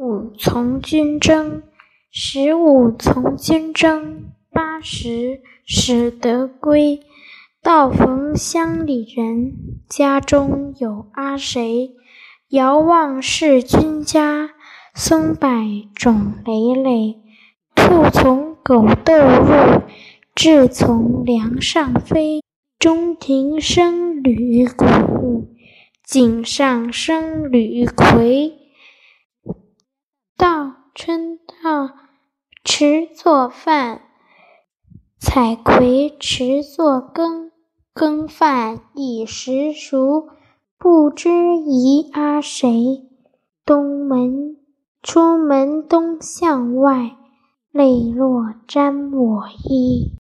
[0.00, 1.64] 五从军征，
[2.12, 7.00] 十五从军征，八十始得归。
[7.64, 9.54] 道逢乡里人，
[9.88, 11.96] 家中有阿谁？
[12.48, 14.50] 遥望是君家，
[14.94, 15.48] 松柏
[15.96, 17.16] 冢累累。
[17.74, 19.82] 兔从狗窦入，
[20.36, 22.40] 雉从梁上飞。
[22.78, 25.48] 中庭生旅谷，
[26.04, 28.54] 井上生旅葵。
[31.08, 31.94] 春到，
[32.62, 34.00] 迟作饭；
[35.18, 37.50] 采葵迟作羹。
[37.94, 40.28] 羹饭一时熟，
[40.76, 43.08] 不知饴阿谁？
[43.64, 44.58] 东门
[45.02, 47.16] 出门东向外，
[47.72, 50.12] 泪落沾我衣。